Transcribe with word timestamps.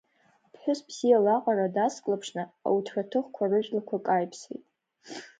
Аԥҳәыс 0.45 0.79
бзиа 0.87 1.23
лаҟара 1.25 1.73
дацклаԥшны 1.75 2.43
ауҭраҭыхқәа 2.67 3.43
рыжәлақәа 3.51 3.97
каиԥсеит. 4.05 4.63